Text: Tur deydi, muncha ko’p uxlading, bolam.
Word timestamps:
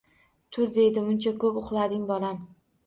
Tur 0.57 0.71
deydi, 0.79 1.05
muncha 1.11 1.37
ko’p 1.45 1.61
uxlading, 1.65 2.11
bolam. 2.15 2.45